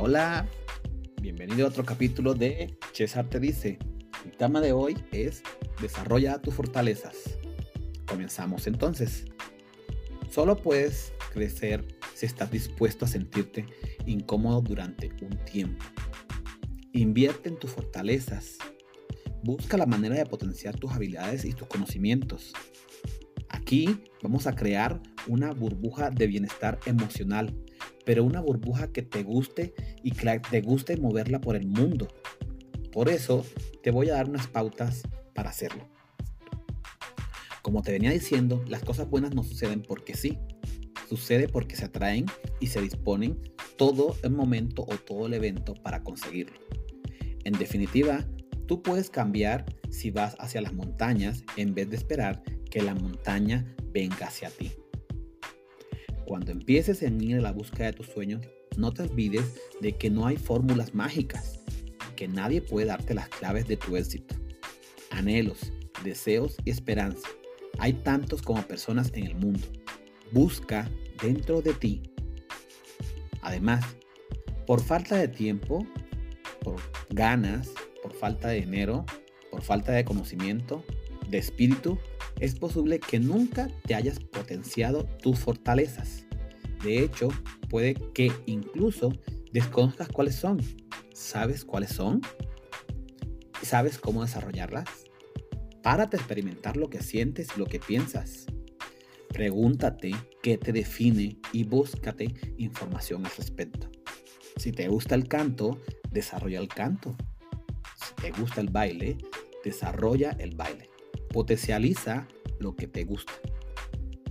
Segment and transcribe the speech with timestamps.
[0.00, 0.46] Hola.
[1.20, 3.80] Bienvenido a otro capítulo de César te dice.
[4.24, 5.42] El tema de hoy es
[5.82, 7.36] Desarrolla tus fortalezas.
[8.06, 9.24] Comenzamos entonces.
[10.30, 11.84] Solo puedes crecer
[12.14, 13.66] si estás dispuesto a sentirte
[14.06, 15.84] incómodo durante un tiempo.
[16.92, 18.56] Invierte en tus fortalezas.
[19.42, 22.52] Busca la manera de potenciar tus habilidades y tus conocimientos.
[23.48, 27.52] Aquí vamos a crear una burbuja de bienestar emocional
[28.08, 32.08] pero una burbuja que te guste y que te guste moverla por el mundo.
[32.90, 33.44] Por eso
[33.82, 35.02] te voy a dar unas pautas
[35.34, 35.86] para hacerlo.
[37.60, 40.38] Como te venía diciendo, las cosas buenas no suceden porque sí,
[41.06, 42.24] sucede porque se atraen
[42.60, 43.38] y se disponen
[43.76, 46.58] todo el momento o todo el evento para conseguirlo.
[47.44, 48.24] En definitiva,
[48.66, 53.66] tú puedes cambiar si vas hacia las montañas en vez de esperar que la montaña
[53.92, 54.72] venga hacia ti.
[56.28, 58.46] Cuando empieces en ir a la búsqueda de tus sueños,
[58.76, 61.58] no te olvides de que no hay fórmulas mágicas,
[62.16, 64.34] que nadie puede darte las claves de tu éxito.
[65.10, 65.72] Anhelos,
[66.04, 67.26] deseos y esperanza.
[67.78, 69.66] Hay tantos como personas en el mundo.
[70.30, 70.90] Busca
[71.22, 72.02] dentro de ti.
[73.40, 73.82] Además,
[74.66, 75.86] por falta de tiempo,
[76.60, 76.76] por
[77.08, 77.70] ganas,
[78.02, 79.06] por falta de dinero,
[79.50, 80.84] por falta de conocimiento,
[81.30, 81.98] de espíritu,
[82.40, 86.24] es posible que nunca te hayas potenciado tus fortalezas.
[86.82, 87.28] De hecho,
[87.68, 89.12] puede que incluso
[89.52, 90.58] desconozcas cuáles son.
[91.12, 92.20] ¿Sabes cuáles son?
[93.62, 94.86] ¿Sabes cómo desarrollarlas?
[95.82, 98.46] Párate a experimentar lo que sientes y lo que piensas.
[99.28, 103.90] Pregúntate qué te define y búscate información al respecto.
[104.56, 105.80] Si te gusta el canto,
[106.10, 107.16] desarrolla el canto.
[107.96, 109.18] Si te gusta el baile,
[109.64, 110.88] desarrolla el baile
[111.28, 112.26] potencializa
[112.58, 113.32] lo que te gusta.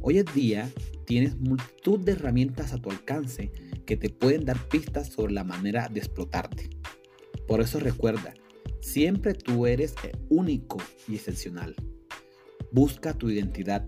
[0.00, 0.70] Hoy en día
[1.06, 3.50] tienes multitud de herramientas a tu alcance
[3.84, 6.70] que te pueden dar pistas sobre la manera de explotarte.
[7.46, 8.34] Por eso recuerda,
[8.80, 9.94] siempre tú eres
[10.28, 10.78] único
[11.08, 11.74] y excepcional.
[12.72, 13.86] Busca tu identidad,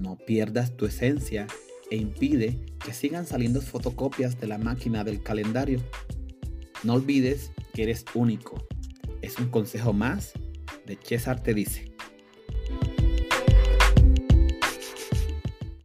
[0.00, 1.46] no pierdas tu esencia
[1.90, 5.80] e impide que sigan saliendo fotocopias de la máquina del calendario.
[6.82, 8.66] No olvides que eres único.
[9.22, 10.32] Es un consejo más
[10.86, 11.89] de César te dice.